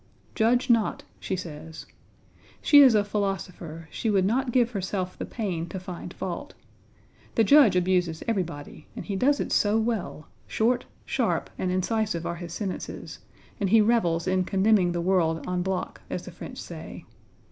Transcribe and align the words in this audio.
"Judge 0.33 0.67
not," 0.67 1.03
she 1.19 1.35
says. 1.35 1.85
She 2.59 2.79
is 2.81 2.95
a 2.95 3.03
philosopher; 3.03 3.87
she 3.91 4.09
would 4.09 4.25
not 4.25 4.51
give 4.51 4.71
herself 4.71 5.15
the 5.15 5.27
pain 5.27 5.69
to 5.69 5.79
find 5.79 6.11
fault. 6.11 6.55
The 7.35 7.43
Judge 7.43 7.75
abuses 7.75 8.23
everybody, 8.27 8.87
and 8.95 9.05
he 9.05 9.15
does 9.15 9.39
it 9.39 9.51
so 9.51 9.77
well 9.77 10.27
short, 10.47 10.85
sharp, 11.05 11.51
and 11.55 11.69
incisive 11.69 12.25
are 12.25 12.37
his 12.37 12.51
sentences, 12.51 13.19
and 13.59 13.69
he 13.69 13.79
revels 13.79 14.25
in 14.27 14.43
condemning 14.43 14.91
the 14.91 15.01
world 15.01 15.47
en 15.47 15.61
bloc, 15.61 16.01
as 16.09 16.23
the 16.25 16.31
French 16.31 16.57
say. 16.57 17.05